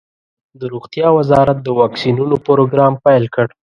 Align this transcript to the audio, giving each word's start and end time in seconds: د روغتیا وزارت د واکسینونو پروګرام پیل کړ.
د 0.59 0.61
روغتیا 0.73 1.07
وزارت 1.17 1.57
د 1.61 1.67
واکسینونو 1.79 2.35
پروګرام 2.47 2.93
پیل 3.05 3.23
کړ. 3.35 3.47